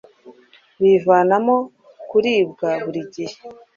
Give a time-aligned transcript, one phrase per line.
[0.79, 1.55] binavamo
[2.09, 3.35] kuribwa buri gihe.